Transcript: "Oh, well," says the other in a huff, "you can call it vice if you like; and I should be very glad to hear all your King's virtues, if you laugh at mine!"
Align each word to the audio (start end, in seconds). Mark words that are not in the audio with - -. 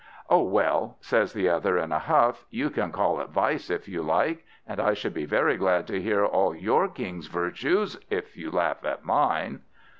"Oh, 0.31 0.41
well," 0.41 0.97
says 0.99 1.31
the 1.31 1.47
other 1.49 1.77
in 1.77 1.91
a 1.91 1.99
huff, 1.99 2.47
"you 2.49 2.71
can 2.71 2.91
call 2.91 3.19
it 3.21 3.29
vice 3.29 3.69
if 3.69 3.87
you 3.87 4.01
like; 4.01 4.43
and 4.65 4.79
I 4.79 4.95
should 4.95 5.13
be 5.13 5.25
very 5.25 5.57
glad 5.57 5.85
to 5.85 6.01
hear 6.01 6.25
all 6.25 6.55
your 6.55 6.87
King's 6.87 7.27
virtues, 7.27 7.99
if 8.09 8.35
you 8.35 8.49
laugh 8.49 8.83
at 8.83 9.05
mine!" 9.05 9.61